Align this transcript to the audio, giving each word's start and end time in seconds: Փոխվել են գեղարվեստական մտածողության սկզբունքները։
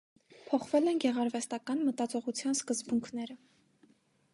Փոխվել 0.45 0.89
են 0.93 0.97
գեղարվեստական 1.03 1.85
մտածողության 1.91 2.59
սկզբունքները։ 2.61 3.39